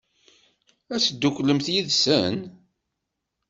Ad 0.93 1.01
tedduklemt 1.03 1.67
yid-sen? 1.73 2.37